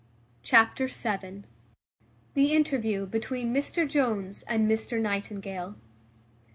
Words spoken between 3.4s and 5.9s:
Mr Jones and Mr Nightingale.